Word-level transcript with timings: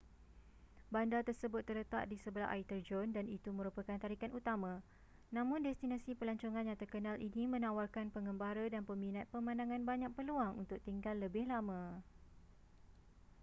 bandar 0.93 1.21
tersebut 1.29 1.61
terletak 1.67 2.03
di 2.11 2.17
sebelah 2.23 2.49
air 2.53 2.65
terjun 2.71 3.07
dan 3.15 3.25
itu 3.37 3.49
merupakan 3.59 3.97
tarikan 4.03 4.31
utama 4.39 4.73
namun 5.35 5.59
destinasi 5.67 6.11
pelancongan 6.19 6.65
yang 6.73 6.79
terkenal 6.81 7.15
ini 7.27 7.43
menawarkan 7.53 8.07
pengembara 8.15 8.65
dan 8.73 8.81
peminat 8.89 9.25
pemandangan 9.33 9.81
banyak 9.89 10.09
peluang 10.17 10.53
untuk 10.65 10.79
tinggal 10.87 11.13
lebih 11.23 11.43
lama 11.51 11.83